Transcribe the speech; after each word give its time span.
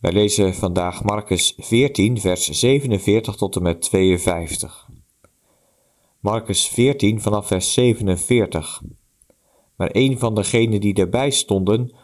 Wij 0.00 0.12
lezen 0.12 0.54
vandaag 0.54 1.04
Marcus 1.04 1.54
14, 1.58 2.20
vers 2.20 2.48
47 2.48 3.36
tot 3.36 3.56
en 3.56 3.62
met 3.62 3.80
52. 3.80 4.88
Marcus 6.20 6.68
14 6.68 7.20
vanaf 7.20 7.46
vers 7.46 7.72
47. 7.72 8.82
Maar 9.76 9.88
een 9.92 10.18
van 10.18 10.34
degenen 10.34 10.80
die 10.80 10.94
daarbij 10.94 11.30
stonden, 11.30 11.94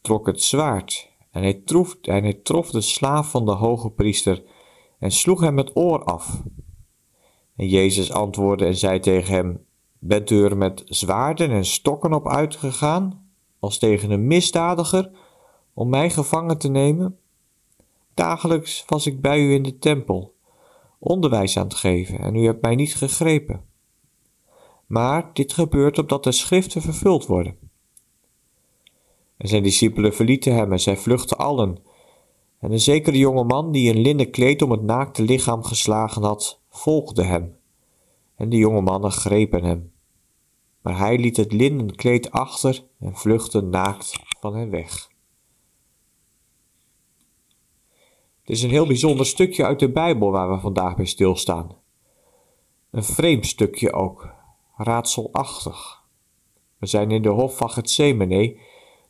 trok 0.00 0.26
het 0.26 0.42
zwaard 0.42 1.10
en 1.30 1.42
hij 1.42 1.62
trof, 1.64 1.96
en 2.02 2.22
hij 2.22 2.32
trof 2.32 2.70
de 2.70 2.80
slaaf 2.80 3.30
van 3.30 3.44
de 3.44 3.52
hoge 3.52 3.90
priester 3.90 4.42
en 4.98 5.10
sloeg 5.10 5.40
hem 5.40 5.56
het 5.56 5.76
oor 5.76 6.04
af. 6.04 6.42
En 7.56 7.68
Jezus 7.68 8.12
antwoordde 8.12 8.66
en 8.66 8.76
zei 8.76 9.00
tegen 9.00 9.34
hem, 9.34 9.64
Bent 9.98 10.30
u 10.30 10.44
er 10.44 10.56
met 10.56 10.82
zwaarden 10.86 11.50
en 11.50 11.64
stokken 11.64 12.12
op 12.12 12.28
uitgegaan, 12.28 13.28
als 13.58 13.78
tegen 13.78 14.10
een 14.10 14.26
misdadiger, 14.26 15.10
om 15.74 15.88
mij 15.88 16.10
gevangen 16.10 16.58
te 16.58 16.68
nemen? 16.68 17.18
Dagelijks 18.14 18.84
was 18.86 19.06
ik 19.06 19.20
bij 19.20 19.40
u 19.40 19.52
in 19.52 19.62
de 19.62 19.78
tempel, 19.78 20.34
onderwijs 20.98 21.56
aan 21.56 21.64
het 21.64 21.74
geven, 21.74 22.18
en 22.18 22.34
u 22.34 22.44
hebt 22.44 22.62
mij 22.62 22.74
niet 22.74 22.96
gegrepen. 22.96 23.64
Maar 24.86 25.30
dit 25.32 25.52
gebeurt 25.52 25.98
opdat 25.98 26.24
de 26.24 26.32
schriften 26.32 26.82
vervuld 26.82 27.26
worden. 27.26 27.58
En 29.36 29.48
zijn 29.48 29.62
discipelen 29.62 30.14
verlieten 30.14 30.54
hem 30.54 30.72
en 30.72 30.80
zij 30.80 30.96
vluchtten 30.96 31.38
allen. 31.38 31.78
En 32.60 32.72
een 32.72 32.80
zekere 32.80 33.18
jonge 33.18 33.44
man 33.44 33.72
die 33.72 33.90
een 33.90 34.00
linnen 34.00 34.30
kleed 34.30 34.62
om 34.62 34.70
het 34.70 34.82
naakte 34.82 35.22
lichaam 35.22 35.62
geslagen 35.62 36.22
had, 36.22 36.60
volgde 36.70 37.22
hem. 37.22 37.56
En 38.36 38.48
de 38.48 38.56
jonge 38.56 38.80
mannen 38.80 39.12
grepen 39.12 39.64
hem. 39.64 39.92
Maar 40.82 40.98
hij 40.98 41.18
liet 41.18 41.36
het 41.36 41.52
linnen 41.52 41.94
kleed 41.94 42.30
achter 42.30 42.84
en 43.00 43.16
vluchtte 43.16 43.60
naakt 43.60 44.12
van 44.40 44.56
hen 44.56 44.70
weg. 44.70 45.12
Het 48.44 48.56
is 48.56 48.62
een 48.62 48.70
heel 48.70 48.86
bijzonder 48.86 49.26
stukje 49.26 49.64
uit 49.64 49.78
de 49.78 49.90
Bijbel 49.90 50.30
waar 50.30 50.50
we 50.50 50.60
vandaag 50.60 50.96
bij 50.96 51.04
stilstaan. 51.04 51.76
Een 52.90 53.04
vreemd 53.04 53.46
stukje 53.46 53.92
ook, 53.92 54.34
raadselachtig. 54.76 56.02
We 56.78 56.86
zijn 56.86 57.10
in 57.10 57.22
de 57.22 57.28
hof 57.28 57.56
van 57.56 57.70
Gethsemane, 57.70 58.56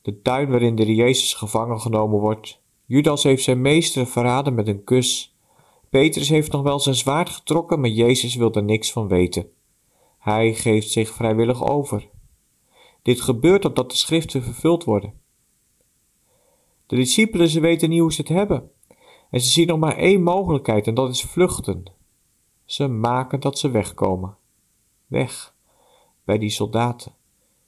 de 0.03 0.21
tuin 0.21 0.51
waarin 0.51 0.75
de 0.75 0.95
Jezus 0.95 1.35
gevangen 1.35 1.81
genomen 1.81 2.21
wordt. 2.21 2.61
Judas 2.85 3.23
heeft 3.23 3.43
zijn 3.43 3.61
meester 3.61 4.07
verraden 4.07 4.55
met 4.55 4.69
een 4.69 4.85
kus. 4.85 5.37
Petrus 5.91 6.29
heeft 6.29 6.53
nog 6.53 6.63
wel 6.63 6.81
zijn 6.81 6.95
zwaard 6.95 7.29
getrokken, 7.29 7.81
maar 7.81 7.91
Jezus 7.91 8.35
wil 8.35 8.53
er 8.53 8.65
niks 8.65 8.93
van 8.93 9.09
weten. 9.09 9.49
Hij 10.19 10.55
geeft 10.55 10.91
zich 10.91 11.11
vrijwillig 11.11 11.69
over. 11.69 12.09
Dit 13.03 13.21
gebeurt 13.21 13.65
opdat 13.65 13.91
de 13.91 13.97
schriften 13.97 14.43
vervuld 14.43 14.85
worden. 14.85 15.21
De 16.87 16.97
discipelen, 16.97 17.49
ze 17.49 17.61
weten 17.61 17.89
niet 17.89 18.01
hoe 18.01 18.13
ze 18.13 18.21
het 18.21 18.31
hebben. 18.31 18.71
En 19.35 19.41
ze 19.41 19.49
zien 19.49 19.67
nog 19.67 19.79
maar 19.79 19.97
één 19.97 20.23
mogelijkheid 20.23 20.87
en 20.87 20.95
dat 20.95 21.11
is 21.11 21.23
vluchten. 21.23 21.85
Ze 22.65 22.89
maken 22.89 23.41
dat 23.41 23.59
ze 23.59 23.71
wegkomen. 23.71 24.37
Weg, 25.07 25.55
bij 26.25 26.39
die 26.39 26.51
soldaten. 26.51 27.13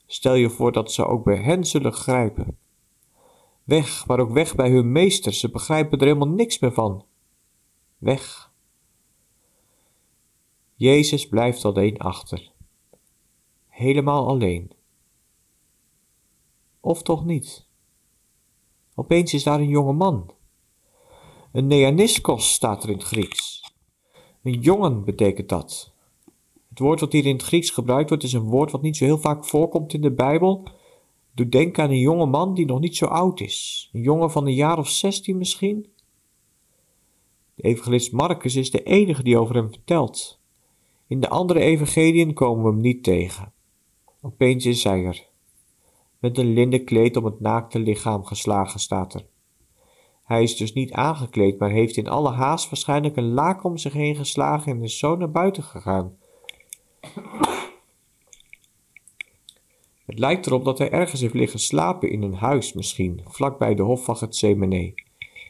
Stel 0.05 0.33
je 0.33 0.49
voor 0.49 0.71
dat 0.71 0.91
ze 0.91 1.05
ook 1.05 1.23
bij 1.23 1.37
hen 1.37 1.65
zullen 1.65 1.93
grijpen. 1.93 2.57
Weg, 3.63 4.07
maar 4.07 4.19
ook 4.19 4.31
weg 4.31 4.55
bij 4.55 4.69
hun 4.69 4.91
meester. 4.91 5.33
Ze 5.33 5.49
begrijpen 5.49 5.99
er 5.99 6.05
helemaal 6.05 6.27
niks 6.27 6.59
meer 6.59 6.73
van. 6.73 7.05
Weg. 7.97 8.51
Jezus 10.75 11.27
blijft 11.27 11.65
alleen 11.65 11.97
achter. 11.97 12.51
Helemaal 13.67 14.27
alleen. 14.27 14.71
Of 16.79 17.01
toch 17.01 17.25
niet? 17.25 17.67
Opeens 18.95 19.33
is 19.33 19.43
daar 19.43 19.59
een 19.59 19.67
jonge 19.67 19.93
man 19.93 20.35
een 21.51 21.67
neaniskos 21.67 22.53
staat 22.53 22.83
er 22.83 22.89
in 22.89 22.97
het 22.97 23.03
Grieks. 23.03 23.73
Een 24.43 24.59
jongen 24.59 25.03
betekent 25.03 25.49
dat. 25.49 25.93
Het 26.69 26.79
woord 26.79 26.99
wat 26.99 27.11
hier 27.11 27.25
in 27.25 27.33
het 27.33 27.43
Grieks 27.43 27.69
gebruikt 27.69 28.09
wordt 28.09 28.23
is 28.23 28.33
een 28.33 28.41
woord 28.41 28.71
wat 28.71 28.81
niet 28.81 28.97
zo 28.97 29.05
heel 29.05 29.17
vaak 29.17 29.45
voorkomt 29.45 29.93
in 29.93 30.01
de 30.01 30.11
Bijbel. 30.11 30.63
Doe 31.31 31.49
denken 31.49 31.83
aan 31.83 31.89
een 31.89 31.99
jonge 31.99 32.25
man 32.25 32.53
die 32.53 32.65
nog 32.65 32.79
niet 32.79 32.97
zo 32.97 33.05
oud 33.05 33.39
is. 33.39 33.89
Een 33.93 34.01
jongen 34.01 34.31
van 34.31 34.45
een 34.45 34.53
jaar 34.53 34.77
of 34.77 34.89
zestien 34.89 35.37
misschien. 35.37 35.87
De 37.55 37.63
evangelist 37.63 38.11
Marcus 38.11 38.55
is 38.55 38.71
de 38.71 38.83
enige 38.83 39.23
die 39.23 39.37
over 39.37 39.55
hem 39.55 39.69
vertelt. 39.69 40.39
In 41.07 41.19
de 41.19 41.29
andere 41.29 41.59
evangeliën 41.59 42.33
komen 42.33 42.63
we 42.63 42.69
hem 42.69 42.81
niet 42.81 43.03
tegen. 43.03 43.53
Opeens 44.21 44.65
is 44.65 44.83
hij 44.83 45.05
er. 45.05 45.27
Met 46.19 46.37
een 46.37 46.53
linnen 46.53 46.85
kleed 46.85 47.15
om 47.15 47.25
het 47.25 47.39
naakte 47.39 47.79
lichaam 47.79 48.25
geslagen 48.25 48.79
staat 48.79 49.13
er. 49.13 49.25
Hij 50.27 50.43
is 50.43 50.57
dus 50.57 50.73
niet 50.73 50.91
aangekleed, 50.91 51.59
maar 51.59 51.69
heeft 51.69 51.97
in 51.97 52.07
alle 52.07 52.31
haast 52.31 52.69
waarschijnlijk 52.69 53.15
een 53.15 53.33
laak 53.33 53.63
om 53.63 53.77
zich 53.77 53.93
heen 53.93 54.15
geslagen 54.15 54.71
en 54.71 54.83
is 54.83 54.97
zo 54.97 55.15
naar 55.15 55.31
buiten 55.31 55.63
gegaan. 55.63 56.17
Het 60.05 60.19
lijkt 60.19 60.45
erop 60.45 60.65
dat 60.65 60.77
hij 60.77 60.91
ergens 60.91 61.21
heeft 61.21 61.33
liggen 61.33 61.59
slapen 61.59 62.11
in 62.11 62.21
een 62.21 62.33
huis 62.33 62.73
misschien, 62.73 63.21
vlakbij 63.25 63.75
de 63.75 63.81
hof 63.81 64.03
van 64.03 64.17
Gethsemane, 64.17 64.93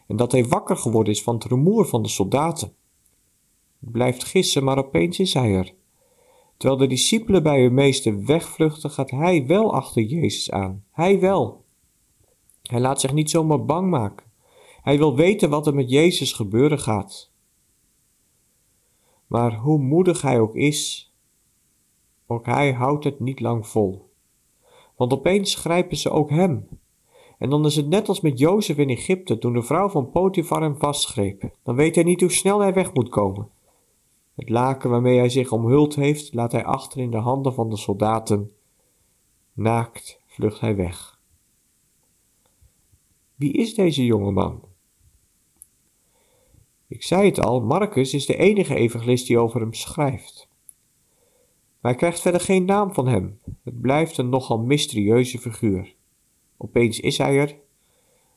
en 0.08 0.16
dat 0.16 0.32
hij 0.32 0.46
wakker 0.46 0.78
geworden 0.78 1.14
is 1.14 1.24
van 1.24 1.34
het 1.36 1.44
rumoer 1.44 1.86
van 1.88 2.04
de 2.04 2.10
soldaten. 2.10 2.74
Het 3.80 3.92
blijft 3.92 4.24
gissen, 4.24 4.64
maar 4.64 4.78
opeens 4.78 5.20
is 5.20 5.34
hij 5.34 5.54
er. 5.54 5.74
Terwijl 6.58 6.80
de 6.80 6.88
discipelen 6.88 7.44
bij 7.44 7.62
hun 7.62 7.74
meester 7.74 8.26
wegvluchten, 8.26 8.90
gaat 8.90 9.12
hij 9.12 9.46
wel 9.46 9.74
achter 9.74 10.02
Jezus 10.02 10.52
aan. 10.52 10.84
Hij 10.92 11.20
wel. 11.20 11.64
Hij 12.64 12.80
laat 12.80 13.02
zich 13.02 13.14
niet 13.14 13.30
zomaar 13.30 13.66
bang 13.66 13.90
maken. 13.90 14.27
Hij 14.88 14.98
wil 14.98 15.16
weten 15.16 15.50
wat 15.50 15.68
er 15.68 15.76
met 15.76 15.90
Jezus 15.90 16.34
gebeuren 16.34 16.80
gaat. 16.80 17.32
Maar 19.26 19.56
hoe 19.56 19.80
moedig 19.80 20.22
hij 20.22 20.40
ook 20.40 20.56
is, 20.56 21.12
ook 22.28 22.46
hij 22.46 22.74
houdt 22.74 23.04
het 23.04 23.20
niet 23.20 23.40
lang 23.40 23.68
vol. 23.68 24.10
Want 24.96 25.14
opeens 25.14 25.56
grijpen 25.56 25.98
ze 25.98 26.10
ook 26.10 26.30
hem. 26.30 26.68
En 27.38 27.50
dan 27.50 27.66
is 27.66 27.76
het 27.76 27.88
net 27.88 28.08
als 28.08 28.22
met 28.22 28.40
Jozef 28.40 28.78
in 28.78 28.90
Egypte 28.90 29.38
toen 29.38 29.54
de 29.54 29.62
vrouw 29.62 29.90
van 29.90 30.12
Potifar 30.12 30.62
hem 30.62 30.78
vastgreep. 30.78 31.50
Dan 31.64 31.76
weet 31.76 31.96
hij 31.96 32.04
niet 32.04 32.22
hoe 32.22 32.32
snel 32.32 32.60
hij 32.60 32.74
weg 32.74 32.94
moet 32.94 33.10
komen. 33.10 33.50
Het 34.36 34.50
laken 34.50 34.90
waarmee 34.90 35.18
hij 35.18 35.30
zich 35.30 35.52
omhuld 35.52 35.96
heeft, 35.96 36.34
laat 36.34 36.52
hij 36.52 36.66
achter 36.66 37.00
in 37.00 37.12
de 37.12 37.18
handen 37.18 37.54
van 37.54 37.70
de 37.70 37.78
soldaten. 37.78 38.52
Naakt 39.54 40.20
vlucht 40.26 40.60
hij 40.60 40.76
weg. 40.76 41.20
Wie 43.36 43.52
is 43.52 43.74
deze 43.74 44.06
jonge 44.06 44.32
man? 44.32 44.67
Ik 46.88 47.04
zei 47.04 47.26
het 47.26 47.40
al, 47.40 47.62
Marcus 47.62 48.14
is 48.14 48.26
de 48.26 48.38
enige 48.38 48.76
evangelist 48.76 49.28
die 49.28 49.38
over 49.38 49.60
hem 49.60 49.74
schrijft. 49.74 50.48
Maar 51.82 51.92
hij 51.92 51.96
krijgt 51.96 52.20
verder 52.20 52.42
geen 52.42 52.66
naam 52.66 52.94
van 52.94 53.08
hem. 53.08 53.40
Het 53.64 53.82
blijft 53.82 54.18
een 54.18 54.30
nogal 54.30 54.60
mysterieuze 54.60 55.40
figuur. 55.40 55.96
Opeens 56.58 57.00
is 57.00 57.18
hij 57.18 57.38
er, 57.38 57.56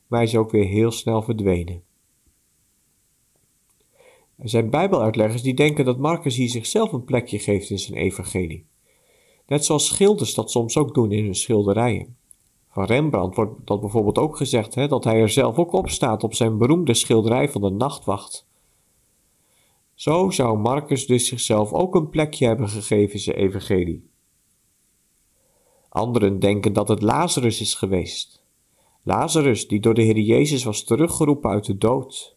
maar 0.07 0.19
hij 0.19 0.27
is 0.27 0.35
ook 0.35 0.51
weer 0.51 0.65
heel 0.65 0.91
snel 0.91 1.21
verdwenen. 1.21 1.83
Er 4.37 4.49
zijn 4.49 4.69
bijbeluitleggers 4.69 5.41
die 5.41 5.53
denken 5.53 5.85
dat 5.85 5.97
Marcus 5.97 6.35
hier 6.35 6.49
zichzelf 6.49 6.91
een 6.91 7.03
plekje 7.03 7.39
geeft 7.39 7.69
in 7.69 7.79
zijn 7.79 7.97
evangelie. 7.97 8.65
Net 9.47 9.65
zoals 9.65 9.85
schilders 9.85 10.33
dat 10.33 10.51
soms 10.51 10.77
ook 10.77 10.93
doen 10.93 11.11
in 11.11 11.23
hun 11.23 11.35
schilderijen. 11.35 12.17
Van 12.71 12.85
Rembrandt 12.85 13.35
wordt 13.35 13.51
dat 13.65 13.79
bijvoorbeeld 13.79 14.17
ook 14.17 14.37
gezegd, 14.37 14.75
hè, 14.75 14.87
dat 14.87 15.03
hij 15.03 15.21
er 15.21 15.29
zelf 15.29 15.57
ook 15.57 15.73
op 15.73 15.89
staat 15.89 16.23
op 16.23 16.33
zijn 16.33 16.57
beroemde 16.57 16.93
schilderij 16.93 17.49
van 17.49 17.61
de 17.61 17.69
nachtwacht. 17.69 18.45
Zo 19.93 20.29
zou 20.29 20.57
Marcus 20.57 21.05
dus 21.05 21.27
zichzelf 21.27 21.73
ook 21.73 21.95
een 21.95 22.09
plekje 22.09 22.45
hebben 22.45 22.69
gegeven 22.69 23.13
in 23.13 23.19
zijn 23.19 23.37
evangelie. 23.37 24.09
Anderen 25.89 26.39
denken 26.39 26.73
dat 26.73 26.87
het 26.87 27.01
Lazarus 27.01 27.61
is 27.61 27.73
geweest. 27.73 28.43
Lazarus, 29.03 29.67
die 29.67 29.79
door 29.79 29.93
de 29.93 30.01
Heer 30.01 30.17
Jezus 30.19 30.63
was 30.63 30.83
teruggeroepen 30.83 31.49
uit 31.49 31.65
de 31.65 31.77
dood. 31.77 32.35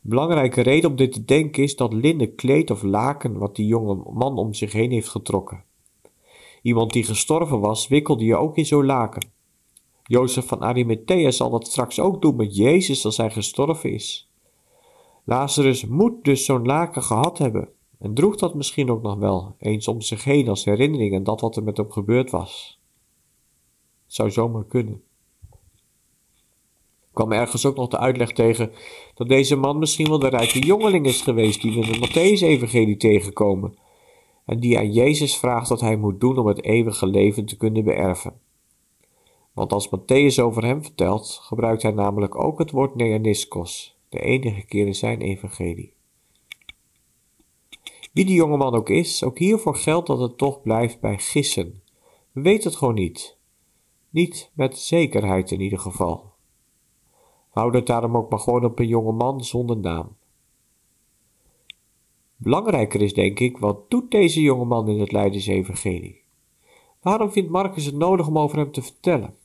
belangrijke 0.00 0.60
reden 0.60 0.90
om 0.90 0.96
dit 0.96 1.12
te 1.12 1.24
denken 1.24 1.62
is 1.62 1.76
dat 1.76 1.92
linnen 1.92 2.34
kleed 2.34 2.70
of 2.70 2.82
laken 2.82 3.38
wat 3.38 3.56
die 3.56 3.66
jonge 3.66 4.10
man 4.12 4.38
om 4.38 4.54
zich 4.54 4.72
heen 4.72 4.90
heeft 4.90 5.08
getrokken. 5.08 5.64
Iemand 6.62 6.92
die 6.92 7.04
gestorven 7.04 7.60
was, 7.60 7.88
wikkelde 7.88 8.24
je 8.24 8.36
ook 8.36 8.56
in 8.56 8.66
zo'n 8.66 8.84
laken. 8.84 9.34
Jozef 10.06 10.46
van 10.46 10.60
Arimathea 10.60 11.30
zal 11.30 11.50
dat 11.50 11.66
straks 11.66 12.00
ook 12.00 12.22
doen 12.22 12.36
met 12.36 12.56
Jezus 12.56 13.04
als 13.04 13.16
hij 13.16 13.30
gestorven 13.30 13.92
is. 13.92 14.30
Lazarus 15.24 15.86
moet 15.86 16.24
dus 16.24 16.44
zo'n 16.44 16.66
laken 16.66 17.02
gehad 17.02 17.38
hebben 17.38 17.68
en 17.98 18.14
droeg 18.14 18.36
dat 18.36 18.54
misschien 18.54 18.90
ook 18.90 19.02
nog 19.02 19.16
wel 19.18 19.54
eens 19.58 19.88
om 19.88 20.00
zich 20.00 20.24
heen 20.24 20.48
als 20.48 20.64
herinnering 20.64 21.14
aan 21.14 21.24
dat 21.24 21.40
wat 21.40 21.56
er 21.56 21.62
met 21.62 21.76
hem 21.76 21.90
gebeurd 21.90 22.30
was. 22.30 22.80
Zou 24.06 24.30
zomaar 24.30 24.64
kunnen. 24.64 25.02
Ik 27.02 27.22
kwam 27.22 27.32
ergens 27.32 27.66
ook 27.66 27.76
nog 27.76 27.88
de 27.88 27.98
uitleg 27.98 28.32
tegen 28.32 28.72
dat 29.14 29.28
deze 29.28 29.56
man 29.56 29.78
misschien 29.78 30.08
wel 30.08 30.18
de 30.18 30.28
rijke 30.28 30.58
jongeling 30.58 31.06
is 31.06 31.20
geweest 31.20 31.62
die 31.62 31.72
we 31.72 31.80
in 31.80 31.92
de 31.92 32.08
Matthäus-evangelie 32.08 32.96
tegenkomen 32.96 33.78
en 34.44 34.60
die 34.60 34.78
aan 34.78 34.92
Jezus 34.92 35.36
vraagt 35.36 35.68
wat 35.68 35.80
hij 35.80 35.96
moet 35.96 36.20
doen 36.20 36.38
om 36.38 36.46
het 36.46 36.64
eeuwige 36.64 37.06
leven 37.06 37.44
te 37.44 37.56
kunnen 37.56 37.84
beërven. 37.84 38.40
Want 39.56 39.72
als 39.72 39.88
Matthäus 39.88 40.38
over 40.42 40.64
hem 40.64 40.82
vertelt, 40.82 41.38
gebruikt 41.42 41.82
hij 41.82 41.90
namelijk 41.90 42.44
ook 42.44 42.58
het 42.58 42.70
woord 42.70 42.94
neaniskos, 42.94 43.98
de 44.08 44.20
enige 44.20 44.66
keer 44.66 44.86
in 44.86 44.94
zijn 44.94 45.20
evangelie. 45.20 45.92
Wie 48.12 48.24
die 48.24 48.34
jongeman 48.34 48.74
ook 48.74 48.88
is, 48.88 49.24
ook 49.24 49.38
hiervoor 49.38 49.74
geldt 49.74 50.06
dat 50.06 50.20
het 50.20 50.38
toch 50.38 50.62
blijft 50.62 51.00
bij 51.00 51.18
gissen. 51.18 51.82
We 52.32 52.40
weten 52.40 52.68
het 52.70 52.78
gewoon 52.78 52.94
niet. 52.94 53.36
Niet 54.10 54.50
met 54.54 54.78
zekerheid 54.78 55.50
in 55.50 55.60
ieder 55.60 55.78
geval. 55.78 56.32
Houd 57.50 57.74
het 57.74 57.86
daarom 57.86 58.16
ook 58.16 58.30
maar 58.30 58.40
gewoon 58.40 58.64
op 58.64 58.78
een 58.78 58.88
jongeman 58.88 59.44
zonder 59.44 59.76
naam. 59.76 60.16
Belangrijker 62.36 63.02
is 63.02 63.14
denk 63.14 63.40
ik, 63.40 63.58
wat 63.58 63.90
doet 63.90 64.10
deze 64.10 64.40
jongeman 64.40 64.88
in 64.88 65.00
het 65.00 65.12
Leidensevangelie? 65.12 66.22
Waarom 67.02 67.30
vindt 67.30 67.50
Marcus 67.50 67.84
het 67.84 67.94
nodig 67.94 68.26
om 68.26 68.38
over 68.38 68.58
hem 68.58 68.72
te 68.72 68.82
vertellen? 68.82 69.44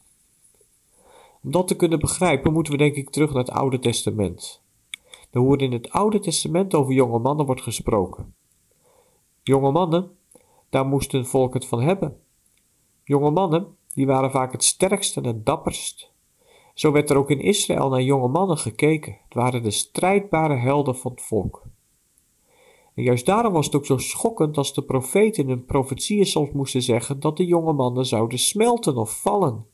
Om 1.43 1.51
dat 1.51 1.67
te 1.67 1.75
kunnen 1.75 1.99
begrijpen 1.99 2.53
moeten 2.53 2.73
we 2.73 2.79
denk 2.79 2.95
ik 2.95 3.09
terug 3.09 3.29
naar 3.33 3.43
het 3.43 3.51
Oude 3.51 3.79
Testament. 3.79 4.61
De 5.29 5.39
hoe 5.39 5.55
er 5.55 5.61
in 5.61 5.71
het 5.71 5.91
Oude 5.91 6.19
Testament 6.19 6.73
over 6.73 6.93
jonge 6.93 7.19
mannen 7.19 7.45
wordt 7.45 7.61
gesproken. 7.61 8.33
Jonge 9.43 9.71
mannen, 9.71 10.11
daar 10.69 10.85
moest 10.85 11.13
een 11.13 11.25
volk 11.25 11.53
het 11.53 11.65
van 11.65 11.81
hebben. 11.81 12.17
Jonge 13.03 13.31
mannen, 13.31 13.75
die 13.93 14.05
waren 14.05 14.31
vaak 14.31 14.51
het 14.51 14.63
sterkst 14.63 15.17
en 15.17 15.25
het 15.25 15.45
dapperst. 15.45 16.11
Zo 16.73 16.91
werd 16.91 17.09
er 17.09 17.17
ook 17.17 17.29
in 17.29 17.39
Israël 17.39 17.89
naar 17.89 18.01
jonge 18.01 18.27
mannen 18.27 18.57
gekeken. 18.57 19.17
Het 19.23 19.33
waren 19.33 19.63
de 19.63 19.71
strijdbare 19.71 20.55
helden 20.55 20.95
van 20.95 21.11
het 21.11 21.21
volk. 21.21 21.63
En 22.95 23.03
juist 23.03 23.25
daarom 23.25 23.53
was 23.53 23.65
het 23.65 23.75
ook 23.75 23.85
zo 23.85 23.97
schokkend 23.97 24.57
als 24.57 24.73
de 24.73 24.83
profeten 24.83 25.43
in 25.43 25.49
hun 25.49 25.65
profetieën 25.65 26.25
soms 26.25 26.51
moesten 26.51 26.81
zeggen 26.81 27.19
dat 27.19 27.37
de 27.37 27.45
jonge 27.45 27.73
mannen 27.73 28.05
zouden 28.05 28.39
smelten 28.39 28.95
of 28.95 29.21
vallen. 29.21 29.65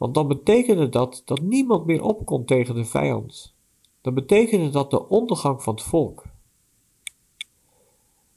Want 0.00 0.14
dan 0.14 0.28
betekende 0.28 0.88
dat 0.88 1.22
dat 1.24 1.40
niemand 1.40 1.86
meer 1.86 2.02
op 2.02 2.26
kon 2.26 2.44
tegen 2.44 2.74
de 2.74 2.84
vijand. 2.84 3.54
Dat 4.00 4.14
betekende 4.14 4.70
dat 4.70 4.90
de 4.90 5.08
ondergang 5.08 5.62
van 5.62 5.74
het 5.74 5.82
volk. 5.82 6.24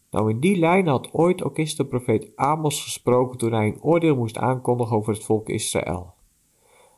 Nou, 0.09 0.29
in 0.29 0.39
die 0.39 0.57
lijn 0.57 0.87
had 0.87 1.13
ooit 1.13 1.43
ook 1.43 1.57
eens 1.57 1.75
de 1.75 1.85
profeet 1.85 2.31
Amos 2.35 2.83
gesproken 2.83 3.37
toen 3.37 3.51
hij 3.51 3.67
een 3.67 3.81
oordeel 3.81 4.15
moest 4.15 4.37
aankondigen 4.37 4.95
over 4.95 5.13
het 5.13 5.23
volk 5.23 5.49
Israël. 5.49 6.13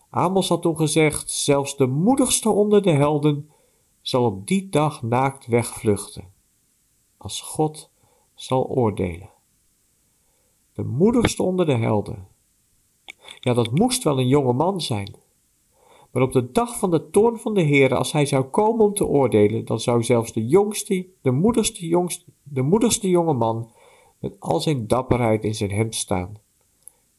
Amos 0.10 0.50
had 0.50 0.62
toen 0.62 0.78
gezegd: 0.78 1.30
Zelfs 1.30 1.78
de 1.78 1.88
moedigste 1.88 2.50
onder 2.50 2.82
de 2.82 2.92
helden 2.92 3.50
zal 4.02 4.26
op 4.26 4.48
die 4.48 4.70
dag 4.70 5.02
naakt 5.02 5.46
wegvluchten, 5.46 6.32
als 7.18 7.42
God 7.42 7.90
zal 8.36 8.68
oordelen. 8.68 9.30
De 10.74 10.84
moedigste 10.84 11.44
onder 11.44 11.66
de 11.66 11.78
helden. 11.78 12.35
Ja, 13.40 13.54
dat 13.54 13.72
moest 13.72 14.04
wel 14.04 14.20
een 14.20 14.28
jonge 14.28 14.54
man 14.54 14.82
zijn. 14.82 15.16
Maar 16.12 16.24
op 16.24 16.32
de 16.32 16.52
dag 16.52 16.78
van 16.78 16.92
de 16.92 17.10
toorn 17.10 17.38
van 17.38 17.54
de 17.54 17.62
Heer, 17.62 17.96
als 17.96 18.12
hij 18.12 18.26
zou 18.26 18.44
komen 18.44 18.86
om 18.86 18.94
te 18.94 19.06
oordelen, 19.06 19.66
dan 19.66 19.80
zou 19.80 20.04
zelfs 20.04 20.34
de 20.34 20.46
jongste, 20.46 21.08
de 21.22 21.32
moedigste, 21.32 21.88
jongste, 21.88 22.26
de 22.44 22.62
moedigste 22.62 23.10
jonge 23.10 23.34
man 23.34 23.72
met 24.20 24.36
al 24.40 24.60
zijn 24.60 24.88
dapperheid 24.88 25.44
in 25.44 25.56
zijn 25.56 25.72
hemd 25.72 25.96
staan 25.96 26.38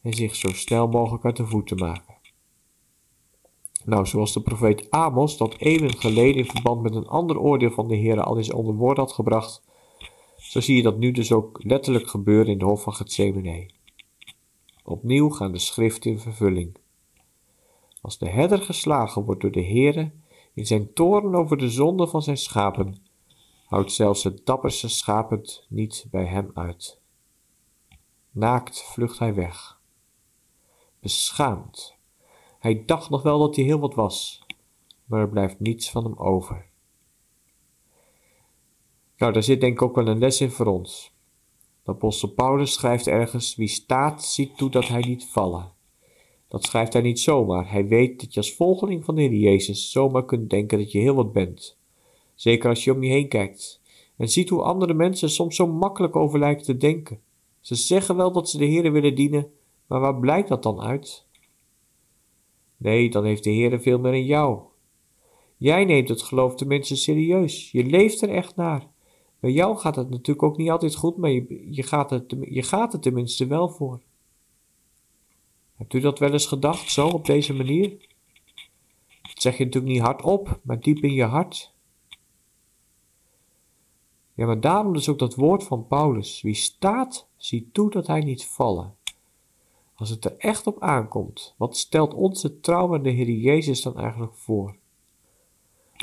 en 0.01 0.13
zich 0.13 0.35
zo 0.35 0.47
snel 0.47 0.87
mogelijk 0.87 1.25
uit 1.25 1.35
de 1.35 1.45
voeten 1.45 1.77
maken. 1.77 2.15
Nou, 3.85 4.05
zoals 4.05 4.33
de 4.33 4.41
profeet 4.41 4.91
Amos 4.91 5.37
dat 5.37 5.55
eeuwen 5.57 5.93
geleden 5.93 6.35
in 6.35 6.45
verband 6.45 6.81
met 6.81 6.95
een 6.95 7.07
ander 7.07 7.39
oordeel 7.39 7.71
van 7.71 7.87
de 7.87 7.95
Heer 7.95 8.21
al 8.21 8.37
eens 8.37 8.51
onder 8.51 8.75
woord 8.75 8.97
had 8.97 9.11
gebracht, 9.11 9.63
zo 10.37 10.59
zie 10.59 10.75
je 10.75 10.83
dat 10.83 10.97
nu 10.97 11.11
dus 11.11 11.31
ook 11.31 11.59
letterlijk 11.63 12.07
gebeuren 12.07 12.51
in 12.51 12.57
de 12.57 12.65
hof 12.65 12.81
van 12.81 12.93
Gethsemane. 12.93 13.69
Opnieuw 14.89 15.29
gaan 15.29 15.51
de 15.51 15.59
schriften 15.59 16.11
in 16.11 16.19
vervulling. 16.19 16.77
Als 18.01 18.17
de 18.17 18.29
herder 18.29 18.61
geslagen 18.61 19.23
wordt 19.23 19.41
door 19.41 19.51
de 19.51 19.65
Heere 19.65 20.11
in 20.53 20.65
zijn 20.65 20.93
toren 20.93 21.35
over 21.35 21.57
de 21.57 21.69
zonde 21.69 22.07
van 22.07 22.21
zijn 22.21 22.37
schapen, 22.37 22.97
houdt 23.65 23.91
zelfs 23.91 24.23
het 24.23 24.45
dapperste 24.45 24.89
schaap 24.89 25.29
het 25.29 25.65
niet 25.69 26.07
bij 26.11 26.25
hem 26.25 26.51
uit. 26.53 27.01
Naakt 28.31 28.83
vlucht 28.83 29.19
hij 29.19 29.33
weg. 29.33 29.79
Beschaamd. 30.99 31.95
Hij 32.59 32.83
dacht 32.85 33.09
nog 33.09 33.21
wel 33.21 33.39
dat 33.39 33.55
hij 33.55 33.65
heel 33.65 33.79
wat 33.79 33.95
was, 33.95 34.45
maar 35.05 35.21
er 35.21 35.29
blijft 35.29 35.59
niets 35.59 35.91
van 35.91 36.03
hem 36.03 36.17
over. 36.17 36.65
Nou, 39.17 39.33
daar 39.33 39.43
zit 39.43 39.61
denk 39.61 39.73
ik 39.73 39.81
ook 39.81 39.95
wel 39.95 40.07
een 40.07 40.19
les 40.19 40.41
in 40.41 40.51
voor 40.51 40.65
ons. 40.65 41.16
De 41.87 41.93
apostel 41.93 42.29
Paulus 42.29 42.73
schrijft 42.73 43.07
ergens: 43.07 43.55
Wie 43.55 43.67
staat, 43.67 44.25
ziet 44.25 44.57
toe 44.57 44.69
dat 44.69 44.87
hij 44.87 45.01
niet 45.01 45.25
vallen. 45.25 45.71
Dat 46.47 46.63
schrijft 46.63 46.93
hij 46.93 47.01
niet 47.01 47.19
zomaar. 47.19 47.71
Hij 47.71 47.87
weet 47.87 48.19
dat 48.19 48.33
je 48.33 48.39
als 48.39 48.53
volgeling 48.53 49.05
van 49.05 49.15
de 49.15 49.21
Heer 49.21 49.33
Jezus 49.33 49.91
zomaar 49.91 50.25
kunt 50.25 50.49
denken 50.49 50.77
dat 50.77 50.91
je 50.91 50.99
heel 50.99 51.15
wat 51.15 51.33
bent. 51.33 51.77
Zeker 52.35 52.69
als 52.69 52.83
je 52.83 52.93
om 52.93 53.03
je 53.03 53.09
heen 53.09 53.27
kijkt 53.27 53.81
en 54.17 54.29
ziet 54.29 54.49
hoe 54.49 54.61
andere 54.61 54.93
mensen 54.93 55.29
soms 55.29 55.55
zo 55.55 55.67
makkelijk 55.67 56.15
over 56.15 56.39
lijken 56.39 56.65
te 56.65 56.77
denken. 56.77 57.19
Ze 57.61 57.75
zeggen 57.75 58.15
wel 58.15 58.31
dat 58.31 58.49
ze 58.49 58.57
de 58.57 58.65
Heer 58.65 58.91
willen 58.91 59.15
dienen, 59.15 59.51
maar 59.85 59.99
waar 59.99 60.19
blijkt 60.19 60.47
dat 60.47 60.63
dan 60.63 60.81
uit? 60.81 61.25
Nee, 62.77 63.09
dan 63.09 63.25
heeft 63.25 63.43
de 63.43 63.49
Heer 63.49 63.81
veel 63.81 63.99
meer 63.99 64.13
in 64.13 64.25
jou. 64.25 64.59
Jij 65.57 65.85
neemt 65.85 66.09
het 66.09 66.21
geloof 66.21 66.55
tenminste 66.55 66.95
serieus. 66.95 67.71
Je 67.71 67.83
leeft 67.83 68.21
er 68.21 68.29
echt 68.29 68.55
naar. 68.55 68.87
Bij 69.39 69.51
jou 69.51 69.77
gaat 69.77 69.95
het 69.95 70.09
natuurlijk 70.09 70.43
ook 70.43 70.57
niet 70.57 70.69
altijd 70.69 70.95
goed, 70.95 71.17
maar 71.17 71.29
je, 71.29 71.67
je, 71.69 71.83
gaat, 71.83 72.09
het, 72.09 72.35
je 72.49 72.63
gaat 72.63 73.01
tenminste 73.01 73.47
wel 73.47 73.69
voor. 73.69 74.01
Hebt 75.75 75.93
u 75.93 75.99
dat 75.99 76.19
wel 76.19 76.31
eens 76.31 76.45
gedacht, 76.45 76.91
zo 76.91 77.07
op 77.07 77.25
deze 77.25 77.53
manier? 77.53 77.89
Dat 79.21 79.41
zeg 79.41 79.57
je 79.57 79.65
natuurlijk 79.65 79.93
niet 79.93 80.03
hardop, 80.03 80.59
maar 80.63 80.79
diep 80.79 81.03
in 81.03 81.13
je 81.13 81.23
hart. 81.23 81.73
Ja, 84.33 84.45
maar 84.45 84.59
daarom 84.59 84.93
dus 84.93 85.09
ook 85.09 85.19
dat 85.19 85.35
woord 85.35 85.63
van 85.63 85.87
Paulus. 85.87 86.41
Wie 86.41 86.53
staat, 86.53 87.27
ziet 87.35 87.73
toe 87.73 87.89
dat 87.89 88.07
hij 88.07 88.19
niet 88.19 88.45
vallen. 88.45 88.95
Als 89.95 90.09
het 90.09 90.25
er 90.25 90.37
echt 90.37 90.67
op 90.67 90.81
aankomt, 90.81 91.53
wat 91.57 91.77
stelt 91.77 92.13
onze 92.13 92.59
trouw 92.59 92.93
aan 92.93 93.03
de 93.03 93.09
Heer 93.09 93.29
Jezus 93.29 93.81
dan 93.81 93.97
eigenlijk 93.97 94.35
voor? 94.35 94.75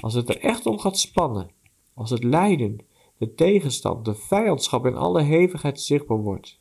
Als 0.01 0.15
het 0.15 0.29
er 0.29 0.41
echt 0.41 0.67
om 0.67 0.79
gaat 0.79 0.99
spannen, 0.99 1.51
als 1.95 2.11
het 2.11 2.25
lijden, 2.25 2.81
de 3.17 3.35
tegenstand, 3.35 4.05
de 4.05 4.15
vijandschap 4.15 4.87
in 4.87 4.97
alle 4.97 5.23
hevigheid 5.23 5.81
zichtbaar 5.81 6.19
wordt, 6.19 6.61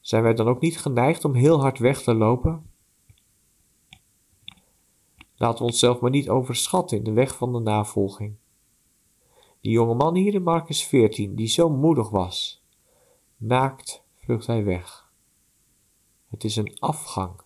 zijn 0.00 0.22
wij 0.22 0.34
dan 0.34 0.48
ook 0.48 0.60
niet 0.60 0.80
geneigd 0.80 1.24
om 1.24 1.34
heel 1.34 1.60
hard 1.60 1.78
weg 1.78 2.02
te 2.02 2.14
lopen? 2.14 2.70
Laten 5.36 5.58
we 5.58 5.64
onszelf 5.64 6.00
maar 6.00 6.10
niet 6.10 6.28
overschatten 6.28 6.98
in 6.98 7.04
de 7.04 7.12
weg 7.12 7.36
van 7.36 7.52
de 7.52 7.58
navolging. 7.58 8.34
Die 9.60 9.72
jonge 9.72 9.94
man 9.94 10.14
hier 10.14 10.34
in 10.34 10.42
Marcus 10.42 10.84
14, 10.84 11.34
die 11.34 11.46
zo 11.46 11.70
moedig 11.70 12.10
was, 12.10 12.62
naakt 13.36 14.02
vlucht 14.16 14.46
hij 14.46 14.64
weg. 14.64 15.12
Het 16.28 16.44
is 16.44 16.56
een 16.56 16.76
afgang. 16.78 17.40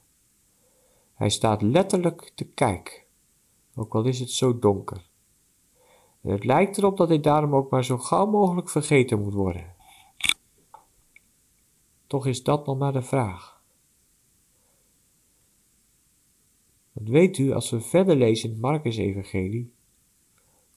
Hij 1.15 1.31
staat 1.31 1.63
letterlijk 1.63 2.33
te 2.35 2.45
kijken, 2.45 3.03
ook 3.75 3.95
al 3.95 4.05
is 4.05 4.21
het 4.21 4.31
zo 4.31 4.59
donker. 4.59 5.11
Het 6.23 6.45
lijkt 6.45 6.79
erop 6.79 6.97
dat 6.97 7.09
hij 7.09 7.21
daarom 7.21 7.55
ook 7.55 7.71
maar 7.71 7.85
zo 7.85 7.99
gauw 7.99 8.27
mogelijk 8.27 8.71
vergeten 8.71 9.23
moet 9.23 9.35
worden. 9.35 9.75
Toch 12.07 12.27
is 12.27 12.43
dat 12.43 12.67
nog 12.67 12.79
maar 12.79 12.93
de 12.93 13.03
vraag. 13.03 13.61
Want 16.93 17.09
weet 17.09 17.39
u, 17.39 17.53
als 17.53 17.71
we 17.71 17.81
verder 17.81 18.17
lezen 18.17 18.51
in 18.51 18.61
Marcus-evangelie, 18.61 19.73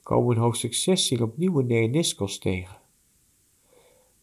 komen 0.03 0.27
we 0.27 0.35
in 0.35 0.41
hoofdstuk 0.41 0.73
16 0.73 1.21
opnieuw 1.23 1.59
een 1.59 1.67
Neaniskos 1.67 2.37
tegen. 2.37 2.77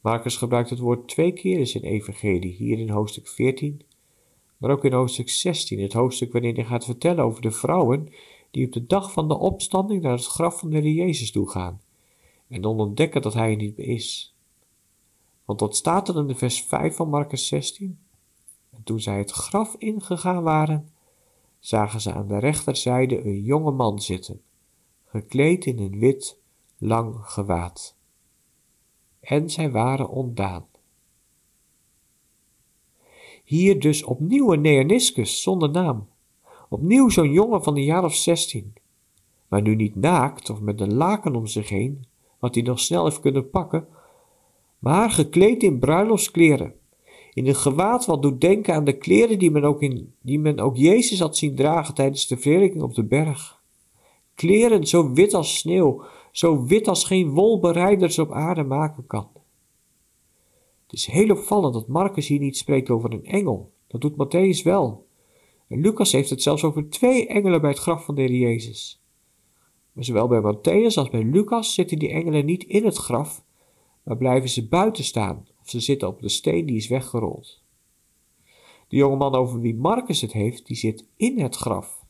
Marcus 0.01 0.37
gebruikt 0.37 0.71
het 0.71 0.79
woord 0.79 1.09
twee 1.09 1.33
keer 1.33 1.59
in 1.59 1.67
zijn 1.67 1.85
evangelie, 1.85 2.53
hier 2.53 2.79
in 2.79 2.91
hoofdstuk 2.91 3.29
14, 3.29 3.83
maar 4.57 4.71
ook 4.71 4.85
in 4.85 4.93
hoofdstuk 4.93 5.29
16, 5.29 5.81
het 5.81 5.93
hoofdstuk 5.93 6.33
waarin 6.33 6.55
hij 6.55 6.65
gaat 6.65 6.85
vertellen 6.85 7.25
over 7.25 7.43
de 7.43 7.51
vrouwen 7.51 8.09
die 8.53 8.67
op 8.67 8.73
de 8.73 8.87
dag 8.87 9.13
van 9.13 9.29
de 9.29 9.39
opstanding 9.39 10.03
naar 10.03 10.13
het 10.13 10.27
graf 10.27 10.59
van 10.59 10.71
de 10.71 10.95
Jezus 10.95 11.31
toe 11.31 11.51
gaan 11.51 11.81
en 12.49 12.61
dan 12.61 12.81
ontdekken 12.81 13.23
dat 13.23 13.35
hij 13.35 13.51
er 13.51 13.57
niet 13.57 13.77
meer 13.77 13.89
is. 13.89 14.35
Want 15.45 15.59
dat 15.59 15.77
staat 15.77 16.09
er 16.09 16.17
in 16.17 16.27
de 16.27 16.35
vers 16.35 16.63
5 16.63 16.97
van 16.97 17.09
Marcus 17.09 17.47
16. 17.47 17.99
En 18.71 18.83
toen 18.83 19.01
zij 19.01 19.19
het 19.19 19.31
graf 19.31 19.75
ingegaan 19.79 20.43
waren, 20.43 20.89
zagen 21.59 22.01
ze 22.01 22.13
aan 22.13 22.29
de 22.29 22.39
rechterzijde 22.39 23.25
een 23.25 23.43
jonge 23.43 23.71
man 23.71 24.01
zitten, 24.01 24.43
gekleed 25.07 25.65
in 25.65 25.79
een 25.79 25.99
wit, 25.99 26.39
lang 26.79 27.17
gewaad. 27.21 27.97
En 29.21 29.51
zij 29.51 29.71
waren 29.71 30.09
ontdaan. 30.09 30.67
Hier 33.45 33.81
dus 33.81 34.05
opnieuw 34.05 34.53
een 34.53 34.61
Nearniscus 34.61 35.43
zonder 35.43 35.71
naam. 35.71 36.09
Opnieuw 36.73 37.09
zo'n 37.09 37.33
jongen 37.33 37.63
van 37.63 37.77
een 37.77 37.85
jaar 37.85 38.05
of 38.05 38.15
zestien. 38.15 38.73
Maar 39.49 39.63
nu 39.63 39.75
niet 39.75 39.97
naakt 39.97 40.51
of 40.51 40.61
met 40.61 40.81
een 40.81 40.95
laken 40.95 41.37
om 41.37 41.47
zich 41.47 41.69
heen, 41.69 42.05
wat 42.39 42.55
hij 42.55 42.65
nog 42.65 42.81
snel 42.81 43.05
heeft 43.05 43.21
kunnen 43.21 43.51
pakken, 43.51 43.87
maar 44.79 45.11
gekleed 45.11 45.63
in 45.63 45.79
bruiloftskleren. 45.79 46.75
In 47.33 47.47
een 47.47 47.55
gewaad 47.55 48.07
wat 48.07 48.23
doet 48.23 48.41
denken 48.41 48.75
aan 48.75 48.85
de 48.85 48.99
kleren 48.99 49.39
die 49.39 49.51
men 49.51 49.65
ook, 49.65 49.83
in, 49.83 50.15
die 50.21 50.39
men 50.39 50.61
ook 50.61 50.77
Jezus 50.77 51.19
had 51.19 51.37
zien 51.37 51.55
dragen 51.55 51.95
tijdens 51.95 52.27
de 52.27 52.37
verheerlijking 52.37 52.83
op 52.83 52.95
de 52.95 53.05
berg. 53.05 53.63
Kleren 54.35 54.87
zo 54.87 55.13
wit 55.13 55.35
als 55.35 55.59
sneeuw, 55.59 56.05
zo 56.31 56.65
wit 56.65 56.89
als 56.89 57.05
geen 57.05 57.31
wolbereiders 57.31 58.19
op 58.19 58.33
aarde 58.33 58.63
maken 58.63 59.07
kan. 59.07 59.29
Het 60.83 60.93
is 60.93 61.07
heel 61.07 61.31
opvallend 61.31 61.75
dat 61.75 61.89
Marcus 61.89 62.29
hier 62.29 62.41
niet 62.41 62.57
spreekt 62.57 62.91
over 62.91 63.13
een 63.13 63.25
engel. 63.25 63.73
Dat 63.87 64.01
doet 64.01 64.13
Matthäus 64.13 64.63
wel. 64.65 65.11
En 65.73 65.81
Lucas 65.81 66.13
heeft 66.13 66.31
het 66.31 66.43
zelfs 66.43 66.65
over 66.65 66.91
twee 66.91 67.27
engelen 67.27 67.61
bij 67.61 67.71
het 67.71 67.79
graf 67.79 68.05
van 68.05 68.15
de 68.15 68.21
Heer 68.21 68.35
Jezus. 68.35 69.03
Maar 69.93 70.05
zowel 70.05 70.29
bij 70.29 70.41
Matthäus 70.41 70.95
als 70.95 71.11
bij 71.11 71.25
Lucas 71.25 71.75
zitten 71.75 71.99
die 71.99 72.09
engelen 72.09 72.45
niet 72.45 72.65
in 72.65 72.85
het 72.85 72.97
graf, 72.97 73.45
maar 74.03 74.17
blijven 74.17 74.49
ze 74.49 74.69
buiten 74.69 75.05
staan 75.05 75.47
of 75.61 75.69
ze 75.69 75.81
zitten 75.81 76.09
op 76.09 76.21
de 76.21 76.29
steen 76.29 76.67
die 76.67 76.77
is 76.77 76.89
weggerold. 76.89 77.63
De 78.89 78.97
jongeman 78.97 79.35
over 79.35 79.61
wie 79.61 79.75
Marcus 79.75 80.21
het 80.21 80.33
heeft, 80.33 80.67
die 80.67 80.77
zit 80.77 81.05
in 81.17 81.41
het 81.41 81.57
graf. 81.57 82.05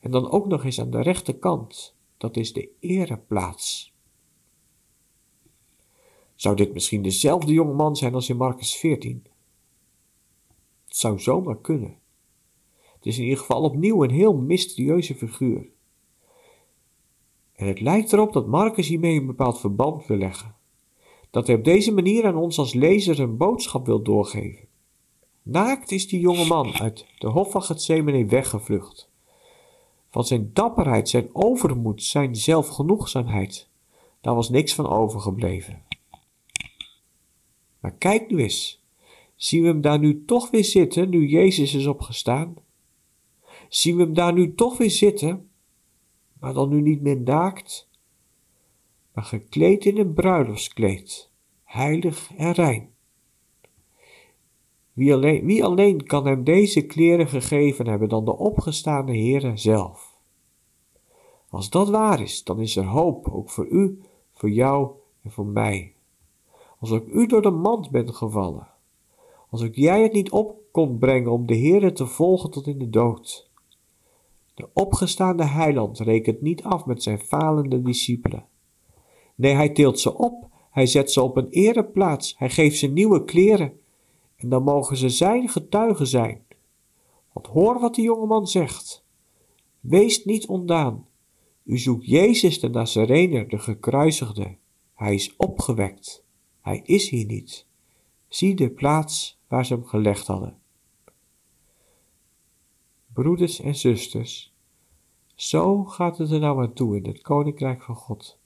En 0.00 0.10
dan 0.10 0.30
ook 0.30 0.46
nog 0.46 0.64
eens 0.64 0.80
aan 0.80 0.90
de 0.90 1.02
rechterkant. 1.02 1.96
Dat 2.16 2.36
is 2.36 2.52
de 2.52 2.68
ereplaats. 2.80 3.94
Zou 6.34 6.56
dit 6.56 6.72
misschien 6.72 7.02
dezelfde 7.02 7.52
jongeman 7.52 7.96
zijn 7.96 8.14
als 8.14 8.28
in 8.28 8.36
Marcus 8.36 8.76
14? 8.76 9.26
Het 10.86 10.96
zou 10.96 11.20
zomaar 11.20 11.60
kunnen. 11.60 12.06
Het 12.98 13.06
is 13.06 13.18
in 13.18 13.24
ieder 13.24 13.38
geval 13.38 13.62
opnieuw 13.62 14.04
een 14.04 14.10
heel 14.10 14.34
mysterieuze 14.34 15.14
figuur. 15.14 15.66
En 17.52 17.66
het 17.66 17.80
lijkt 17.80 18.12
erop 18.12 18.32
dat 18.32 18.46
Marcus 18.46 18.88
hiermee 18.88 19.20
een 19.20 19.26
bepaald 19.26 19.60
verband 19.60 20.06
wil 20.06 20.16
leggen. 20.16 20.54
Dat 21.30 21.46
hij 21.46 21.56
op 21.56 21.64
deze 21.64 21.92
manier 21.92 22.26
aan 22.26 22.36
ons 22.36 22.58
als 22.58 22.74
lezer 22.74 23.20
een 23.20 23.36
boodschap 23.36 23.86
wil 23.86 24.02
doorgeven. 24.02 24.66
Naakt 25.42 25.90
is 25.90 26.08
die 26.08 26.20
jonge 26.20 26.46
man 26.46 26.72
uit 26.72 27.06
de 27.18 27.26
hof 27.26 27.50
van 27.50 27.62
Gethsemane 27.62 28.26
weggevlucht. 28.26 29.10
Van 30.10 30.24
zijn 30.24 30.50
dapperheid, 30.52 31.08
zijn 31.08 31.28
overmoed, 31.32 32.02
zijn 32.02 32.36
zelfgenoegzaamheid, 32.36 33.68
daar 34.20 34.34
was 34.34 34.50
niks 34.50 34.74
van 34.74 34.88
overgebleven. 34.88 35.82
Maar 37.80 37.92
kijk 37.92 38.30
nu 38.30 38.42
eens, 38.42 38.84
zien 39.36 39.62
we 39.62 39.68
hem 39.68 39.80
daar 39.80 39.98
nu 39.98 40.24
toch 40.24 40.50
weer 40.50 40.64
zitten, 40.64 41.08
nu 41.08 41.26
Jezus 41.26 41.74
is 41.74 41.86
opgestaan? 41.86 42.56
Zien 43.68 43.96
we 43.96 44.02
hem 44.02 44.14
daar 44.14 44.32
nu 44.32 44.54
toch 44.54 44.78
weer 44.78 44.90
zitten, 44.90 45.50
maar 46.40 46.52
dan 46.52 46.68
nu 46.68 46.80
niet 46.80 47.02
meer 47.02 47.20
naakt, 47.20 47.88
maar 49.12 49.24
gekleed 49.24 49.84
in 49.84 49.98
een 49.98 50.14
bruiloftskleed, 50.14 51.30
heilig 51.64 52.30
en 52.36 52.52
rein. 52.52 52.90
Wie 54.92 55.14
alleen, 55.14 55.44
wie 55.44 55.64
alleen 55.64 56.06
kan 56.06 56.26
hem 56.26 56.44
deze 56.44 56.86
kleren 56.86 57.28
gegeven 57.28 57.86
hebben 57.86 58.08
dan 58.08 58.24
de 58.24 58.36
opgestaande 58.36 59.12
Heere 59.12 59.56
zelf? 59.56 60.16
Als 61.48 61.70
dat 61.70 61.88
waar 61.88 62.20
is, 62.20 62.44
dan 62.44 62.60
is 62.60 62.76
er 62.76 62.84
hoop, 62.84 63.28
ook 63.28 63.50
voor 63.50 63.66
u, 63.66 64.00
voor 64.32 64.50
jou 64.50 64.90
en 65.22 65.30
voor 65.30 65.46
mij. 65.46 65.94
Als 66.78 66.90
ook 66.90 67.06
u 67.06 67.26
door 67.26 67.42
de 67.42 67.50
mand 67.50 67.90
bent 67.90 68.14
gevallen, 68.14 68.68
als 69.50 69.62
ook 69.62 69.74
jij 69.74 70.02
het 70.02 70.12
niet 70.12 70.30
op 70.30 70.56
kon 70.70 70.98
brengen 70.98 71.32
om 71.32 71.46
de 71.46 71.56
Heere 71.56 71.92
te 71.92 72.06
volgen 72.06 72.50
tot 72.50 72.66
in 72.66 72.78
de 72.78 72.90
dood. 72.90 73.47
De 74.58 74.68
opgestaande 74.72 75.44
heiland 75.44 75.98
rekent 75.98 76.40
niet 76.40 76.62
af 76.62 76.86
met 76.86 77.02
zijn 77.02 77.18
falende 77.18 77.82
discipelen. 77.82 78.46
Nee, 79.34 79.54
hij 79.54 79.68
tilt 79.68 80.00
ze 80.00 80.16
op, 80.16 80.48
hij 80.70 80.86
zet 80.86 81.12
ze 81.12 81.22
op 81.22 81.36
een 81.36 81.48
ereplaats, 81.48 82.34
hij 82.38 82.50
geeft 82.50 82.78
ze 82.78 82.86
nieuwe 82.86 83.24
kleren. 83.24 83.80
En 84.36 84.48
dan 84.48 84.62
mogen 84.62 84.96
ze 84.96 85.08
zijn 85.08 85.48
getuigen 85.48 86.06
zijn. 86.06 86.44
Want 87.32 87.46
hoor 87.46 87.80
wat 87.80 87.94
de 87.94 88.02
jongeman 88.02 88.46
zegt. 88.46 89.04
Wees 89.80 90.24
niet 90.24 90.46
ondaan. 90.46 91.06
U 91.64 91.78
zoekt 91.78 92.06
Jezus 92.06 92.60
de 92.60 92.68
Nazarener, 92.68 93.48
de 93.48 93.58
gekruisigde. 93.58 94.56
Hij 94.94 95.14
is 95.14 95.36
opgewekt. 95.36 96.24
Hij 96.60 96.80
is 96.84 97.08
hier 97.08 97.26
niet. 97.26 97.66
Zie 98.28 98.54
de 98.54 98.70
plaats 98.70 99.40
waar 99.48 99.66
ze 99.66 99.74
hem 99.74 99.84
gelegd 99.84 100.26
hadden. 100.26 100.58
Broeders 103.18 103.60
en 103.60 103.74
zusters, 103.74 104.52
zo 105.34 105.84
gaat 105.84 106.18
het 106.18 106.30
er 106.30 106.40
nou 106.40 106.62
aan 106.62 106.72
toe 106.72 106.96
in 106.96 107.06
het 107.06 107.22
koninkrijk 107.22 107.82
van 107.82 107.94
God. 107.94 108.38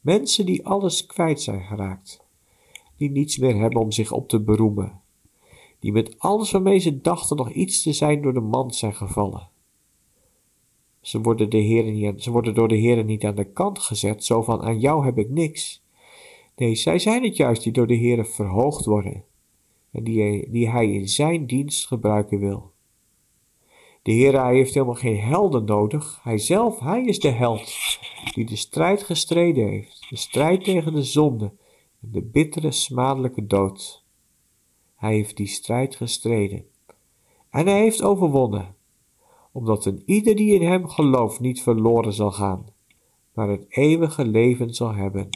Mensen 0.00 0.46
die 0.46 0.66
alles 0.66 1.06
kwijt 1.06 1.40
zijn 1.40 1.64
geraakt, 1.64 2.24
die 2.96 3.10
niets 3.10 3.38
meer 3.38 3.56
hebben 3.56 3.80
om 3.80 3.92
zich 3.92 4.12
op 4.12 4.28
te 4.28 4.40
beroemen, 4.40 5.00
die 5.78 5.92
met 5.92 6.18
alles 6.18 6.50
waarmee 6.50 6.78
ze 6.78 7.00
dachten 7.00 7.36
nog 7.36 7.50
iets 7.50 7.82
te 7.82 7.92
zijn 7.92 8.22
door 8.22 8.32
de 8.32 8.40
mand 8.40 8.74
zijn 8.74 8.94
gevallen. 8.94 9.48
Ze 11.00 11.20
worden, 11.20 11.50
de 11.50 11.58
heren 11.58 11.92
niet, 11.92 12.22
ze 12.22 12.30
worden 12.30 12.54
door 12.54 12.68
de 12.68 12.76
Heer 12.76 13.04
niet 13.04 13.24
aan 13.24 13.34
de 13.34 13.52
kant 13.52 13.78
gezet, 13.78 14.24
zo 14.24 14.42
van 14.42 14.62
aan 14.62 14.80
jou 14.80 15.04
heb 15.04 15.18
ik 15.18 15.30
niks. 15.30 15.82
Nee, 16.56 16.74
zij 16.74 16.98
zijn 16.98 17.22
het 17.22 17.36
juist 17.36 17.62
die 17.62 17.72
door 17.72 17.86
de 17.86 17.94
Heer 17.94 18.26
verhoogd 18.26 18.84
worden 18.84 19.24
en 19.90 20.04
die, 20.04 20.50
die 20.50 20.68
Hij 20.68 20.92
in 20.92 21.08
Zijn 21.08 21.46
dienst 21.46 21.86
gebruiken 21.86 22.38
wil. 22.38 22.76
De 24.08 24.14
Heer 24.14 24.42
hij 24.42 24.54
heeft 24.54 24.74
helemaal 24.74 24.94
geen 24.94 25.20
helden 25.20 25.64
nodig. 25.64 26.20
Hij 26.22 26.38
zelf, 26.38 26.78
hij 26.78 27.04
is 27.04 27.18
de 27.18 27.30
held 27.30 27.72
die 28.34 28.46
de 28.46 28.56
strijd 28.56 29.02
gestreden 29.02 29.68
heeft. 29.68 30.06
De 30.08 30.16
strijd 30.16 30.64
tegen 30.64 30.94
de 30.94 31.02
zonde 31.02 31.52
en 32.02 32.08
de 32.12 32.22
bittere, 32.22 32.70
smadelijke 32.70 33.46
dood. 33.46 34.04
Hij 34.96 35.14
heeft 35.14 35.36
die 35.36 35.46
strijd 35.46 35.96
gestreden. 35.96 36.64
En 37.50 37.66
hij 37.66 37.80
heeft 37.80 38.02
overwonnen, 38.02 38.74
omdat 39.52 39.84
een 39.84 40.02
ieder 40.06 40.36
die 40.36 40.54
in 40.54 40.66
hem 40.66 40.88
gelooft 40.88 41.40
niet 41.40 41.62
verloren 41.62 42.12
zal 42.12 42.32
gaan, 42.32 42.66
maar 43.32 43.48
het 43.48 43.66
eeuwige 43.68 44.24
leven 44.24 44.74
zal 44.74 44.94
hebben. 44.94 45.28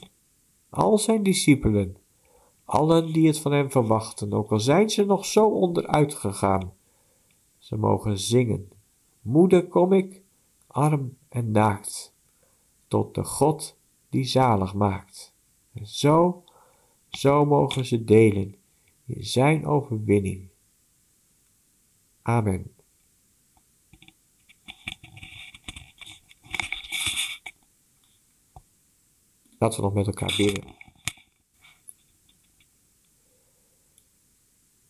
Al 0.70 0.98
zijn 0.98 1.22
discipelen, 1.22 1.96
allen 2.64 3.12
die 3.12 3.26
het 3.26 3.38
van 3.38 3.52
hem 3.52 3.70
verwachten, 3.70 4.32
ook 4.32 4.52
al 4.52 4.60
zijn 4.60 4.90
ze 4.90 5.04
nog 5.04 5.24
zo 5.24 5.46
onderuit 5.46 6.14
gegaan, 6.14 6.72
ze 7.62 7.76
mogen 7.76 8.18
zingen. 8.18 8.70
Moeder 9.20 9.68
kom 9.68 9.92
ik, 9.92 10.22
arm 10.66 11.16
en 11.28 11.50
naakt, 11.50 12.14
tot 12.88 13.14
de 13.14 13.24
God 13.24 13.78
die 14.08 14.24
zalig 14.24 14.74
maakt. 14.74 15.34
En 15.72 15.86
zo, 15.86 16.44
zo 17.08 17.44
mogen 17.44 17.84
ze 17.84 18.04
delen 18.04 18.54
in 19.06 19.24
zijn 19.24 19.66
overwinning. 19.66 20.48
Amen. 22.22 22.74
Laten 29.58 29.78
we 29.78 29.84
nog 29.84 29.94
met 29.94 30.06
elkaar 30.06 30.34
bidden. 30.36 30.64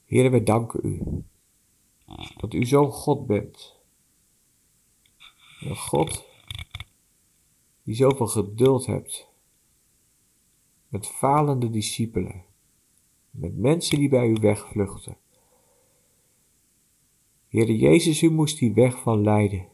Heer, 0.05 0.31
we 0.31 0.43
danken 0.43 0.81
u 0.83 1.25
dat 2.37 2.55
u 2.55 2.65
zo'n 2.65 2.91
God 2.91 3.27
bent. 3.27 3.77
Een 5.61 5.77
God 5.77 6.25
die 7.83 7.95
zoveel 7.95 8.27
geduld 8.27 8.87
hebt 8.87 9.29
met 10.89 11.07
falende 11.07 11.71
discipelen, 11.71 12.45
met 13.31 13.57
mensen 13.57 13.99
die 13.99 14.09
bij 14.09 14.29
u 14.29 14.35
wegvluchten. 14.41 15.17
Heere 17.49 17.77
Jezus, 17.77 18.23
u 18.23 18.31
moest 18.31 18.59
die 18.59 18.73
weg 18.73 19.01
van 19.01 19.23
lijden 19.23 19.69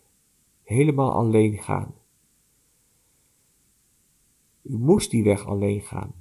helemaal 0.62 1.12
alleen 1.12 1.59
gaan. 1.59 1.95
U 4.62 4.78
moest 4.78 5.11
die 5.11 5.25
weg 5.25 5.47
alleen 5.47 5.81
gaan. 5.81 6.14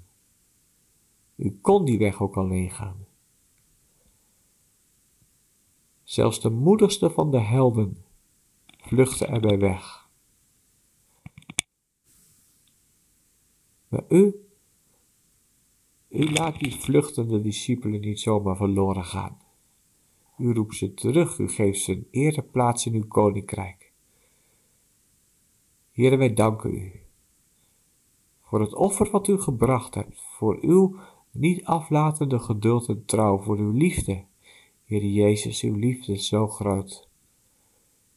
U 1.35 1.59
kon 1.61 1.85
die 1.85 1.97
weg 1.97 2.21
ook 2.21 2.37
alleen 2.37 2.71
gaan. 2.71 3.06
Zelfs 6.07 6.41
de 6.41 6.49
moedigste 6.49 7.09
van 7.09 7.31
de 7.31 7.39
helden 7.39 8.03
vluchtte 8.77 9.25
erbij 9.25 9.59
weg. 9.59 10.09
Maar 13.87 14.03
u, 14.09 14.47
u 16.09 16.31
laat 16.31 16.59
die 16.59 16.75
vluchtende 16.75 17.41
discipelen 17.41 17.99
niet 17.99 18.19
zomaar 18.19 18.55
verloren 18.55 19.05
gaan. 19.05 19.37
U 20.37 20.53
roept 20.53 20.75
ze 20.75 20.93
terug, 20.93 21.37
u 21.37 21.49
geeft 21.49 21.81
ze 21.81 21.91
een 21.91 22.07
ereplaats 22.11 22.85
in 22.85 22.93
uw 22.93 23.07
koninkrijk. 23.07 23.91
Heere, 25.91 26.17
wij 26.17 26.33
danken 26.33 26.73
u 26.73 26.91
voor 28.41 28.61
het 28.61 28.75
offer 28.75 29.09
wat 29.09 29.27
u 29.27 29.39
gebracht 29.39 29.95
hebt, 29.95 30.21
voor 30.21 30.57
uw 30.61 30.99
niet 31.31 31.65
aflatende 31.65 32.39
geduld 32.39 32.87
en 32.87 33.05
trouw, 33.05 33.37
voor 33.37 33.57
uw 33.57 33.71
liefde. 33.71 34.25
Heere 34.87 35.13
Jezus, 35.13 35.61
uw 35.61 35.75
liefde 35.75 36.11
is 36.11 36.27
zo 36.27 36.47
groot. 36.47 37.09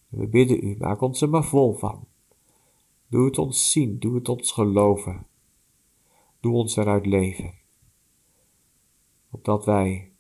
We 0.09 0.27
bidden 0.27 0.65
u, 0.65 0.77
maak 0.79 1.01
ons 1.01 1.21
er 1.21 1.29
maar 1.29 1.45
vol 1.45 1.73
van. 1.73 2.05
Doe 3.09 3.25
het 3.25 3.39
ons 3.39 3.71
zien, 3.71 3.99
doe 3.99 4.15
het 4.15 4.29
ons 4.29 4.53
geloven. 4.53 5.27
Doe 6.41 6.53
ons 6.53 6.77
eruit 6.77 7.07
leven. 7.07 7.55
Opdat 9.31 9.65
wij 9.65 10.13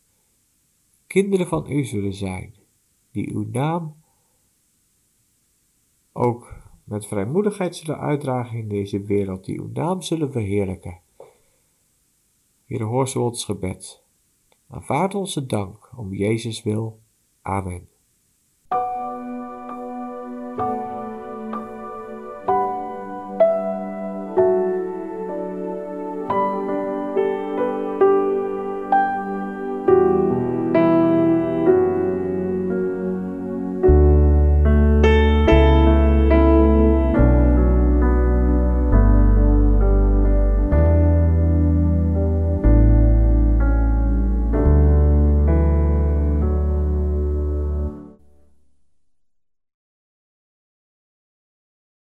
kinderen 1.07 1.47
van 1.47 1.71
u 1.71 1.85
zullen 1.85 2.15
zijn, 2.15 2.55
die 3.11 3.35
uw 3.35 3.47
naam 3.51 3.95
ook 6.13 6.55
met 6.85 7.07
vrijmoedigheid 7.07 7.77
zullen 7.77 7.99
uitdragen 7.99 8.59
in 8.59 8.69
deze 8.69 9.03
wereld, 9.03 9.45
die 9.45 9.61
uw 9.61 9.71
naam 9.73 10.03
zullen 10.03 10.33
verheerlijken. 10.33 11.01
Heer, 12.65 12.83
hoor 12.83 13.09
zo 13.09 13.25
ons 13.25 13.45
gebed. 13.45 14.03
Aanvaard 14.71 15.15
onze 15.15 15.47
dank 15.47 15.91
om 15.97 16.15
Jezus 16.15 16.63
wil. 16.63 17.01
Amen. 17.43 17.90